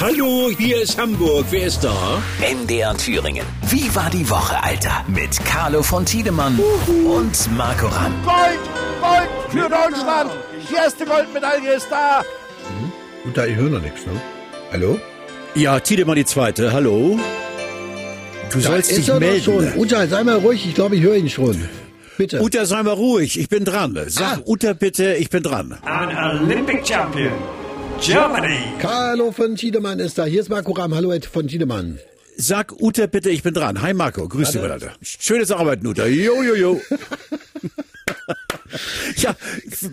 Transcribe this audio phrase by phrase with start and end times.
[0.00, 1.44] Hallo, hier ist Hamburg.
[1.50, 2.22] Wer ist da?
[2.40, 3.44] MDR Thüringen.
[3.68, 5.04] Wie war die Woche, Alter?
[5.08, 6.58] Mit Carlo von Tiedemann
[7.06, 8.14] und Marco Ramm.
[8.24, 8.60] Gold,
[9.02, 10.30] Gold für Deutschland.
[10.70, 12.22] Die erste Goldmedaille ist da.
[13.24, 14.12] Und da, ich höre noch nichts, ne?
[14.72, 14.98] Hallo?
[15.54, 16.72] Ja, Tiedemann die Zweite.
[16.72, 17.18] Hallo?
[18.50, 19.44] Du sollst ist dich melden.
[19.44, 19.72] schon.
[19.76, 21.68] Uta, sei mal ruhig, ich glaube, ich höre ihn schon.
[22.16, 22.40] Bitte.
[22.40, 23.38] Uta, sei mal ruhig.
[23.38, 23.98] Ich bin dran.
[24.06, 24.42] Sag Ah.
[24.46, 25.78] Uta bitte, ich bin dran.
[25.84, 27.32] An Olympic champion,
[28.00, 28.58] Germany.
[28.78, 30.24] Carlo von Tiedemann ist da.
[30.24, 30.94] Hier ist Marco Ramm.
[30.94, 31.98] Hallo Ed von Tiedemann.
[32.36, 33.82] Sag Uta bitte, ich bin dran.
[33.82, 34.94] Hi Marco, grüß dich, Alter.
[35.02, 36.06] Schönes Arbeiten, Uta.
[36.06, 36.80] Jo, jo, jo.
[39.16, 39.36] ja,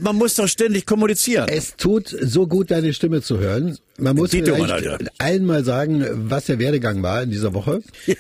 [0.02, 1.48] man muss doch ständig kommunizieren.
[1.50, 3.78] Es tut so gut, deine Stimme zu hören.
[4.00, 7.82] Man muss Mann, vielleicht allen mal sagen, was der Werdegang war in dieser Woche.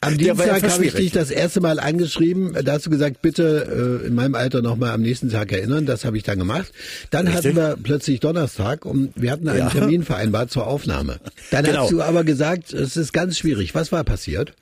[0.00, 2.56] Am ja Dienstag habe ich dich das erste Mal angeschrieben.
[2.64, 5.86] Da hast du gesagt, bitte äh, in meinem Alter nochmal am nächsten Tag erinnern.
[5.86, 6.72] Das habe ich dann gemacht.
[7.10, 7.46] Dann Richtig.
[7.46, 9.70] hatten wir plötzlich Donnerstag und wir hatten einen Ja.
[9.70, 11.18] Termin vereinbart zur Aufnahme.
[11.50, 11.82] Dann Genau.
[11.82, 13.74] hast du aber gesagt, es ist ganz schwierig.
[13.74, 14.52] Was war passiert?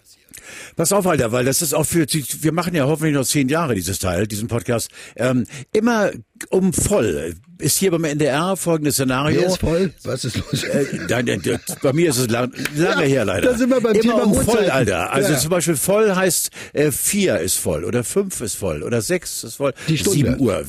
[0.77, 3.75] Pass auf, Alter, weil das ist auch für, wir machen ja hoffentlich noch zehn Jahre
[3.75, 6.11] dieses Teil, diesen Podcast, ähm, immer
[6.51, 7.35] um voll.
[7.61, 9.41] Ist hier beim NDR folgendes Szenario.
[9.41, 9.93] Wer ist voll?
[10.05, 10.63] Was ist los?
[10.63, 13.51] Äh, nein, nein, bei mir ist es lang, lange Ja, her leider.
[13.51, 14.71] da sind wir beim Immer Thema um voll.
[14.71, 15.13] Alter.
[15.13, 15.39] Also Ja.
[15.39, 19.57] zum Beispiel voll heißt äh, vier ist voll oder fünf ist voll oder sechs ist
[19.57, 19.73] voll.
[19.89, 20.17] Die Stunde.
[20.19, 20.63] Sieben Uhr.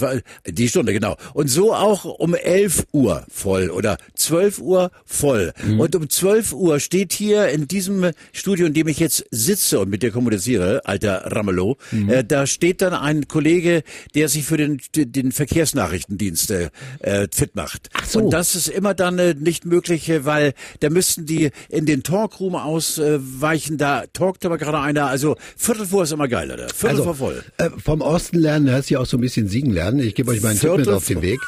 [0.47, 1.15] Die Stunde, genau.
[1.33, 5.53] Und so auch um elf Uhr voll oder zwölf Uhr voll.
[5.63, 5.79] Mhm.
[5.79, 9.89] Und um zwölf Uhr steht hier in diesem Studio, in dem ich jetzt sitze und
[9.91, 12.09] mit dir kommuniziere, alter Ramelow, Mhm.
[12.09, 13.83] äh, da steht dann ein Kollege,
[14.15, 17.89] der sich für den, den Verkehrsnachrichtendienst äh, äh, fit macht.
[17.93, 18.19] Ach so.
[18.19, 22.03] Und das ist immer dann äh, nicht möglich, äh, weil da müssten die in den
[22.03, 23.77] Talkroom ausweichen.
[23.77, 25.07] Da talkt aber gerade einer.
[25.07, 26.69] Also Viertel vor ist immer geil, Alter.
[26.73, 27.43] Viertel vor voll.
[27.57, 29.99] äh, vom Osten lernen, da du ja auch so ein bisschen siegen lernen.
[29.99, 31.39] Ich gebe euch mal einen Tipp mit Viertel auf den Weg.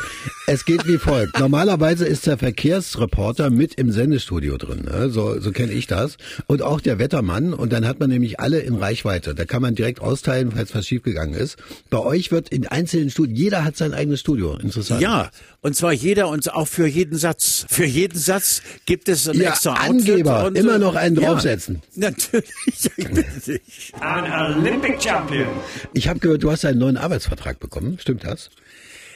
[0.48, 1.40] Es geht wie folgt.
[1.40, 4.84] Normalerweise ist der Verkehrsreporter mit im Sendestudio drin.
[4.84, 5.10] Ne?
[5.10, 6.18] So, so kenne ich das.
[6.48, 7.54] Und auch der Wettermann.
[7.54, 9.34] Und dann hat man nämlich alle in Reichweite.
[9.36, 11.58] Da kann man direkt austeilen, falls was schiefgegangen ist.
[11.90, 14.58] Bei euch wird in einzelnen Studien, jeder hat sein eigenes Studio.
[14.58, 15.02] Interessant.
[15.02, 15.32] Ja,
[15.62, 17.66] und zwar jeder und auch für jeden Satz.
[17.70, 20.46] Für jeden Satz gibt es ein Ja, extra Angeber.
[20.46, 21.82] Und, Immer noch einen ja, draufsetzen.
[21.96, 22.50] Natürlich.
[22.66, 23.94] Ich bitte dich.
[24.00, 25.48] An Olympic champion,
[25.94, 27.98] Ich habe gehört, du hast einen neuen Arbeitsvertrag bekommen.
[28.00, 28.50] Stimmt das?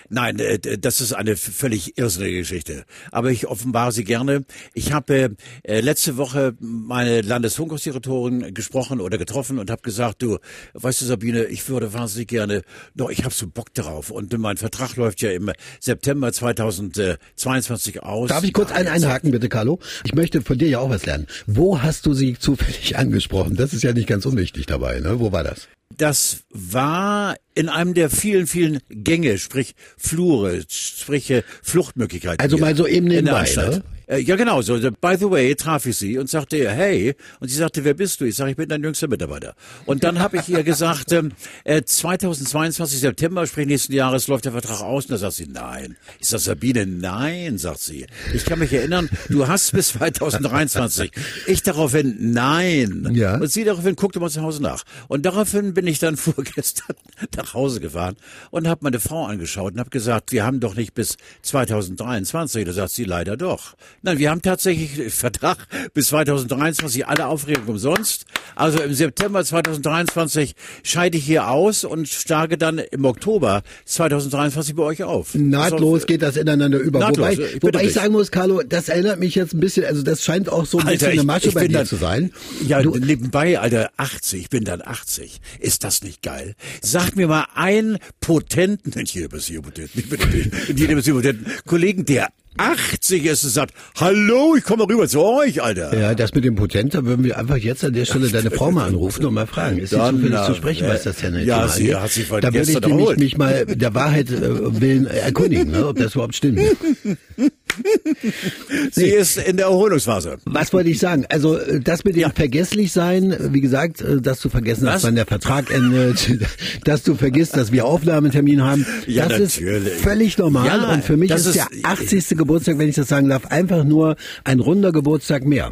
[0.09, 2.85] Nein, äh, das ist eine völlig irrsinnige Geschichte.
[3.11, 4.43] Aber ich offenbare sie gerne.
[4.73, 10.37] Ich habe äh, letzte Woche meine Landesfunkhausdirektorin gesprochen oder getroffen und habe gesagt, du,
[10.73, 12.61] weißt du Sabine, ich würde wahnsinnig gerne,
[12.95, 14.11] doch ich habe so Bock darauf.
[14.11, 18.29] Und mein Vertrag läuft ja im September 2022 aus.
[18.29, 19.79] Darf ich kurz einen einhaken, bitte, Carlo?
[20.03, 21.27] Ich möchte von dir ja auch was lernen.
[21.47, 23.55] Wo hast du sie zufällig angesprochen?
[23.55, 25.19] Das ist ja nicht ganz unwichtig dabei, ne?
[25.19, 25.67] Wo war das?
[25.97, 32.39] Das war in einem der vielen, vielen Gänge, sprich Flure, sprich äh, Fluchtmöglichkeiten.
[32.39, 33.83] Also mal so eben in der nebenbei, ne?
[34.07, 34.61] Äh, Ja, genau.
[34.61, 37.15] So, by the way, traf ich sie und sagte, hey.
[37.39, 38.25] Und sie sagte, wer bist du?
[38.25, 39.55] Ich sage, ich bin dein jüngster Mitarbeiter.
[39.85, 41.31] Und dann habe ich ihr gesagt, ähm,
[41.63, 45.05] äh, 2022 September, sprich nächsten Jahres, läuft der Vertrag aus.
[45.05, 45.97] Und da sagt sie, nein.
[46.19, 48.05] Ich sage, Sabine, nein, sagt sie.
[48.33, 51.11] Ich kann mich erinnern, du hast bis 2023.
[51.47, 53.09] Ich daraufhin, nein.
[53.13, 53.35] Ja.
[53.35, 54.83] Und sie daraufhin guckte mal zu Hause nach.
[55.07, 56.95] Und daraufhin bin ich dann vorgestern
[57.35, 58.15] nach Hause gefahren
[58.51, 62.65] und habe meine Frau angeschaut und habe gesagt, wir haben doch nicht bis 2023.
[62.65, 63.75] Da sagt sie leider doch.
[64.05, 65.57] Nein, wir haben tatsächlich Vertrag
[65.95, 68.25] bis 2023, alle Aufregung umsonst.
[68.55, 74.83] Also im September 2023 scheide ich hier aus und schlage dann im Oktober 2023 bei
[74.83, 75.33] euch auf.
[75.33, 76.99] Nahtlos Also, geht das ineinander über.
[76.99, 80.03] Nahtlos, wobei ich wobei ich sagen muss, Carlo, das erinnert mich jetzt ein bisschen, also
[80.03, 81.87] das scheint auch so ein Alter, bisschen eine ich- Masche ich bei bin dir dann-
[81.87, 82.31] zu sein.
[82.67, 85.41] Ja, du, nebenbei, Alter, 80, ich bin dann 80.
[85.59, 86.53] Ist das nicht geil?
[86.83, 91.05] Sag mir mal einen potenten, nicht jeder bis hier potenten, ich bin nicht jeder bis
[91.05, 92.27] hier potenten Kollegen, der
[92.57, 95.97] 80 ist und sagt, hallo, ich komme rüber zu euch, Alter.
[95.97, 98.71] ja, das mit dem Potent, da würden wir einfach jetzt an der Stelle deine Frau
[98.71, 99.77] mal anrufen und mal fragen.
[99.77, 102.71] Ist sie zufällig zu sprechen, äh, was das denn ja, sie hat sich Da würde
[102.71, 106.59] ich nämlich mich mal der Wahrheit äh, willen erkundigen, ne, ob das überhaupt stimmt.
[108.91, 110.37] Sie ist in der Erholungsphase.
[110.45, 111.25] Was wollte ich sagen?
[111.29, 112.29] Also äh, das mit dem Ja.
[112.29, 116.29] Vergesslichsein, äh, wie gesagt, äh, dass du vergessen hast, wann der Vertrag endet,
[116.83, 119.93] dass du vergisst, dass wir Aufnahmetermin haben, Ja, das natürlich.
[119.93, 122.29] ist völlig normal Ja, und für mich ist, ist- der 80.
[122.37, 125.71] Geburtstag, wenn ich das sagen darf, einfach nur ein runder Geburtstag mehr.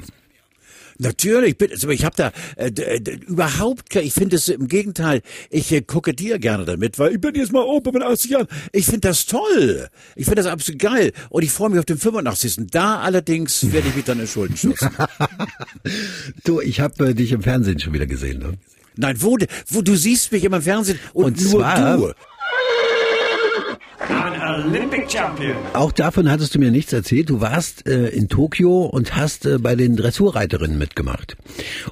[1.00, 1.76] Natürlich, bitte.
[1.84, 5.82] Aber ich habe da äh, d- überhaupt, ke- ich finde es im Gegenteil, ich äh,
[5.82, 8.48] gucke dir gerne damit, weil ich bin jetzt mal Opa mit 80 Jahren.
[8.72, 9.90] Ich finde das toll.
[10.16, 11.12] Ich finde das absolut geil.
[11.30, 12.68] Und ich freue mich auf den 85.
[12.72, 14.90] Da allerdings werde ich mich dann in Schulden stürzen.
[16.44, 18.40] Du, ich habe äh, dich im Fernsehen schon wieder gesehen.
[18.40, 18.54] Ne?
[18.96, 19.38] Nein, wo,
[19.70, 22.14] wo du siehst mich immer im Fernsehen und, Und nur zwar- du.
[24.10, 25.56] An Olympic champion.
[25.74, 27.30] Auch davon hattest du mir nichts erzählt.
[27.30, 31.38] Du warst äh, in Tokio und hast äh, bei den Dressurreiterinnen mitgemacht.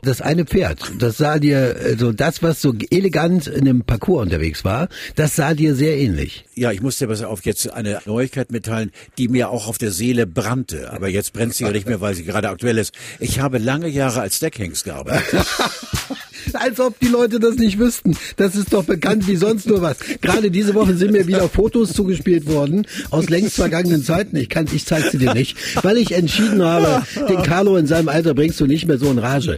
[0.04, 4.66] Das eine Pferd, das sah dir, also das, was so elegant in dem Parcours unterwegs
[4.66, 6.46] war, das sah dir sehr ähnlich.
[6.56, 9.92] Ja, ich muss dir pass auf jetzt eine Neuigkeit mitteilen, die mir auch auf der
[9.92, 10.92] Seele brannte.
[10.92, 12.94] Aber jetzt brennt sie ja nicht mehr, weil sie gerade aktuell ist.
[13.20, 15.46] Ich habe lange Jahre als Deckhengst gearbeitet.
[16.54, 18.16] Als ob die Leute das nicht wüssten.
[18.38, 19.98] Das ist doch bekannt wie sonst nur was.
[20.22, 24.36] Gerade diese Woche sind mir wieder Fotos zugespielt worden aus längst vergangenen Zeiten.
[24.36, 28.10] Ich kann, ich zeig sie dir nicht, weil ich entschieden habe, den Carlo in seinem
[28.10, 29.58] Alter bringst du nicht mehr so in Rage.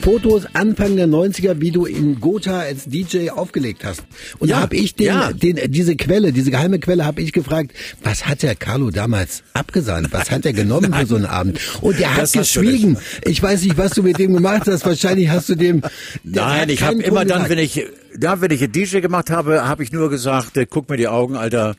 [0.00, 4.04] Fotos Anfang der 90er, wie du in Gotha als DJ aufgelegt hast.
[4.38, 5.32] Und Ja, da habe ich den, ja.
[5.32, 10.12] den, diese Quelle, diese geheime Quelle, habe ich gefragt, was hat der Carlo damals abgesandt?
[10.12, 11.58] Was hat er genommen für so einen Abend?
[11.80, 12.96] Und der hat geschwiegen.
[13.24, 14.84] Ich weiß nicht, was du mit dem gemacht hast.
[14.86, 15.82] Wahrscheinlich hast du dem.
[16.24, 17.84] Nein, ich habe immer dann, wenn ich
[18.18, 21.08] da, wenn ich ein DJ gemacht habe, habe ich nur gesagt, äh, guck mir die
[21.08, 21.76] Augen, Alter,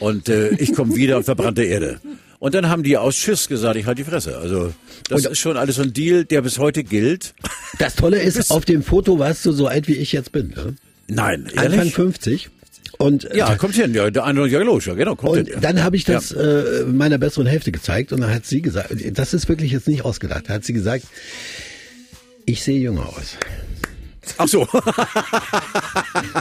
[0.00, 2.00] und äh, ich komme wieder und verbrannte Erde.
[2.38, 4.36] Und dann haben die aus Schiss gesagt, ich halte die Fresse.
[4.38, 4.72] Also
[5.08, 7.34] das ist schon alles so ein Deal, der bis heute gilt.
[7.78, 10.48] Das Tolle ist, auf dem Foto warst du so alt, wie ich jetzt bin.
[10.48, 10.74] Ne?
[11.08, 11.94] Nein, Anfang ehrlich?
[11.94, 12.50] 50.
[12.98, 15.54] Und, äh, Ja, kommt hin, ja, der andere, ja, los, ja, genau, kommt Und hin.
[15.54, 15.60] ja.
[15.60, 19.34] dann habe ich das äh, meiner besseren Hälfte gezeigt und dann hat sie gesagt, das
[19.34, 21.04] ist wirklich jetzt nicht ausgedacht, da hat sie gesagt,
[22.46, 23.36] ich sehe jünger aus.
[24.38, 24.66] Ach so.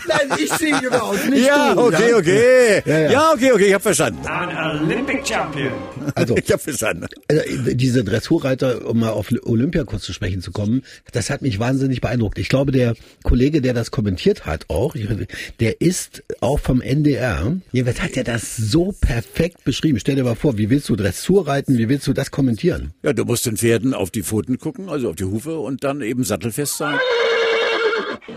[0.07, 1.81] Nein, ich sehe jünger aus, nicht ja, du.
[1.81, 2.81] okay, okay.
[2.85, 3.11] Ja, ja.
[3.11, 4.25] Ja, okay, okay, ich habe verstanden.
[4.27, 5.71] An Olympic champion.
[6.15, 7.05] Also, Ich habe verstanden.
[7.27, 11.59] äh, diese Dressurreiter, um mal auf Olympia kurz zu sprechen zu kommen, das hat mich
[11.59, 12.37] wahnsinnig beeindruckt.
[12.39, 14.95] Ich glaube, der Kollege, der das kommentiert hat auch,
[15.59, 17.55] der ist auch vom NDR.
[17.71, 19.99] Jedenfalls hat er das so perfekt beschrieben.
[19.99, 22.93] Stell dir mal vor, wie willst du Dressur reiten, wie willst du das kommentieren?
[23.03, 26.01] Ja, du musst den Pferden auf die Pfoten gucken, also auf die Hufe und dann
[26.01, 26.97] eben sattelfest sein.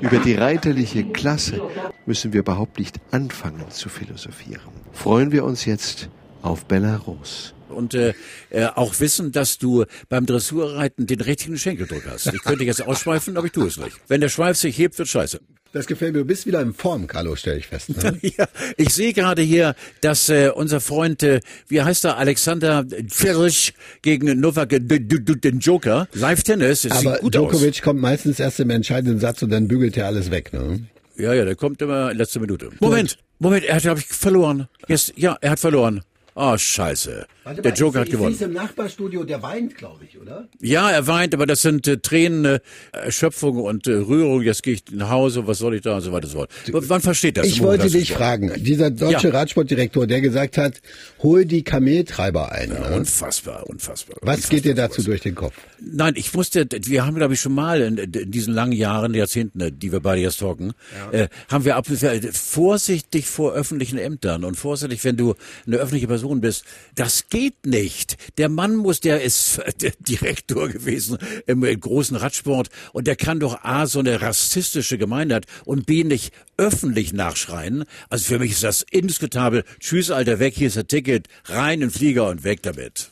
[0.01, 1.61] Über die reiterliche Klasse
[2.07, 4.73] müssen wir überhaupt nicht anfangen zu philosophieren.
[4.93, 6.09] Freuen wir uns jetzt
[6.43, 7.56] auf Belarus.
[7.69, 8.15] Und äh,
[8.51, 12.27] äh, auch wissen, dass du beim Dressurreiten den richtigen Schenkeldruck hast.
[12.27, 13.97] Ich könnte jetzt ausschweifen, aber ich tue es nicht.
[14.09, 15.41] Wenn der Schweif sich hebt, wird scheiße.
[15.73, 16.21] Das gefällt mir.
[16.21, 17.91] Du bist wieder in Form, Carlo, stelle ich fest.
[18.03, 18.19] Ne?
[18.39, 18.47] Ja,
[18.77, 24.41] ich sehe gerade hier, dass äh, unser Freund, äh, wie heißt er, Alexander Zverev gegen
[24.41, 29.43] Novak, den Joker, Live-Tennis, es Aber sieht gut Djokovic kommt meistens erst im entscheidenden Satz
[29.43, 30.53] und dann bügelt er alles weg.
[30.53, 30.61] Ne?
[30.61, 30.79] aus.
[31.19, 32.71] Ja, ja, der kommt immer in letzter Minute.
[32.81, 34.69] Moment, Moment, er hat, glaube ich, verloren.
[34.89, 36.03] Jetzt, ja, er hat verloren.
[36.39, 37.27] Oh, scheiße.
[37.65, 38.37] Der Joker hat gewonnen.
[38.41, 40.49] im Nachbarstudio, der weint, glaube ich, oder?
[40.61, 42.61] Ja, er weint, aber das sind äh, Tränen, äh,
[42.93, 44.43] Erschöpfung und äh, Rührung.
[44.43, 46.27] Jetzt gehe ich nach Hause, was soll ich da und so weiter.
[46.29, 46.41] So.
[46.43, 47.47] W- Wann versteht das?
[47.47, 49.35] Ich Wo wollte das dich fragen, dieser deutsche Ja.
[49.35, 50.75] Radsportdirektor, der gesagt hat,
[51.23, 52.71] hol die Kameltreiber ein.
[52.71, 52.97] Ja, ne?
[52.97, 54.17] unfassbar, unfassbar.
[54.21, 55.55] Was unfassbar geht dir dazu durch den Kopf?
[55.81, 59.61] Nein, ich wusste, wir haben, glaube ich, schon mal in, in diesen langen Jahren, Jahrzehnten,
[59.61, 60.73] äh, die wir beide jetzt talken,
[61.13, 61.87] äh, haben wir ab,
[62.33, 65.35] vorsichtig vor öffentlichen Ämtern und vorsichtig, wenn du
[65.67, 66.65] eine öffentliche Person bist.
[66.95, 68.17] Das geht nicht.
[68.39, 73.41] Der Mann muss, der ist der Direktor gewesen im, äh, großen Radsport und der kann
[73.41, 77.85] doch A, so eine rassistische Gemeinheit und B, nicht öffentlich nachschreien.
[78.09, 79.65] Also für mich ist das indiskutabel.
[79.81, 83.11] Tschüss, Alter, weg, hier ist der Ticket, rein in den Flieger und weg damit.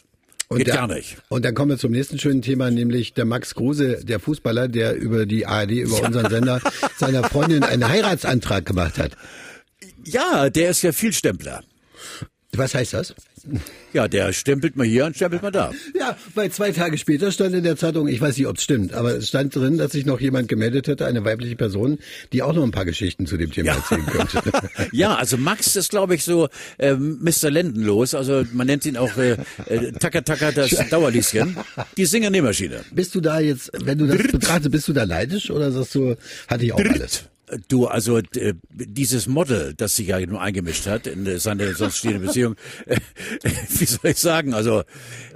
[0.50, 1.16] Geht der, gar nicht.
[1.28, 4.94] Und dann kommen wir zum nächsten schönen Thema, nämlich der Max Kruse, der Fußballer, der
[4.94, 6.60] über die ARD, über unseren Sender,
[6.96, 9.16] seiner Freundin einen Heiratsantrag gemacht hat.
[10.04, 11.62] Ja, der ist ja viel Stempler.
[12.56, 13.14] Was heißt das?
[13.92, 15.72] Ja, der stempelt mal hier und stempelt mal da.
[15.98, 18.92] Ja, weil zwei Tage später stand in der Zeitung, ich weiß nicht, ob es stimmt,
[18.94, 21.98] aber es stand drin, dass sich noch jemand gemeldet hätte, eine weibliche Person,
[22.32, 24.42] die auch noch ein paar Geschichten zu dem Thema erzählen könnte.
[24.92, 27.50] Ja, also Max ist, glaube ich, so ähm, Mr.
[27.50, 28.14] Lendenlos.
[28.14, 31.56] Also man nennt ihn auch äh, äh, Taka Taka das Dauerlieschen.
[31.96, 32.80] Die Singer-Nähmaschine.
[32.92, 36.16] Bist du da jetzt, wenn du das betrachtest, bist du da leidisch oder sagst du,
[36.48, 37.24] hatte ich auch alles?
[37.68, 38.20] Du, also
[38.70, 42.56] dieses Model, das sich ja nur eingemischt hat in seine sonst stehende Beziehung,
[43.68, 44.82] wie soll ich sagen, also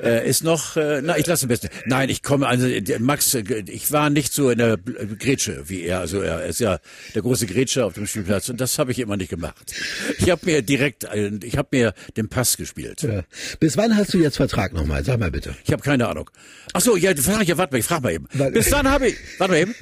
[0.02, 1.68] äh, ist noch, äh, na, ich lasse am besten.
[1.84, 2.66] Nein, ich komme, also
[2.98, 6.78] Max, äh, ich war nicht so in der Grätsche wie er, also er ist ja
[7.14, 9.74] der große Grätscher auf dem Spielplatz und das habe ich immer nicht gemacht.
[10.18, 11.06] Ich habe mir direkt,
[11.42, 13.02] ich habe mir den Pass gespielt.
[13.02, 13.22] Ja.
[13.60, 15.04] Bis wann hast du jetzt Vertrag nochmal?
[15.04, 15.54] Sag mal bitte.
[15.64, 16.30] Ich habe keine Ahnung.
[16.72, 18.26] Ach so, ja, frag ich ja, warte mal, ich frag mal eben.
[18.52, 19.74] Bis dann habe ich, warte mal eben.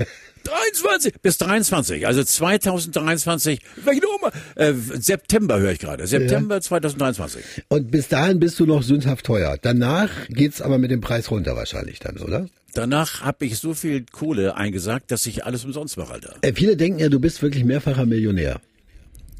[0.47, 4.33] 23 bis 23, also 2023, welche Nummer?
[4.55, 6.07] Äh, September höre ich gerade.
[6.07, 7.43] September 2023.
[7.69, 9.59] Und bis dahin bist du noch sündhaft teuer.
[9.61, 12.49] Danach geht's aber mit dem Preis runter wahrscheinlich dann, oder?
[12.75, 16.35] Danach habe ich so viel Kohle eingesagt, dass ich alles umsonst mache, Alter.
[16.43, 18.61] Äh, viele denken ja, du bist wirklich mehrfacher Millionär.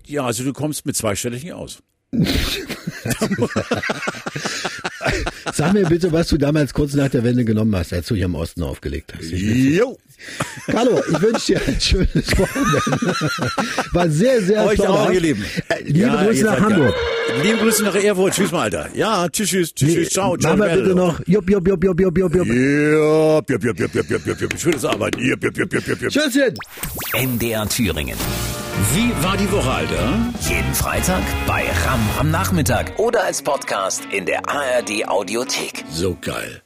[0.07, 1.79] Ja, also du kommst mit zweistelligen aus.
[5.55, 8.25] Sag mir bitte, was du damals kurz nach der Wende genommen hast, als du hier
[8.27, 9.31] im Osten aufgelegt hast.
[9.31, 9.99] Jo.
[10.67, 12.81] Carlo, ich wünsche dir ein schönes Wochenende.
[13.93, 15.09] War sehr, sehr Euch plauderhaft.
[15.09, 15.45] auch, ihr Lieben.
[15.69, 16.95] Äh, Liebe Ja, Grüße nach Hamburg.
[16.95, 17.43] geil.
[17.43, 18.35] Liebe Grüße nach Erfurt.
[18.35, 18.89] Tschüss mal, Alter.
[18.95, 20.09] Ja, tschüss, tschüss, tschüss, tschüss.
[20.11, 20.57] Ciao, ciao.
[20.57, 21.21] Mach mal bitte noch.
[21.27, 22.47] Jupp, jupp, jupp, jupp, jupp, jupp, jupp.
[22.47, 24.59] Jupp, jupp, jupp, jupp, jupp, jupp, jupp, jupp.
[24.59, 25.21] Schönes Arbeiten.
[25.21, 26.11] Jupp, jupp, jupp, jupp, jupp, jupp.
[26.13, 26.55] Tschüsschen.
[27.15, 28.17] MDR Thüringen.
[28.93, 30.19] Wie war die Woche, Alter?
[30.41, 35.85] Jeden Freitag bei RAM am Nachmittag oder als Podcast in der ARD Audiothek.
[35.91, 36.61] So geil.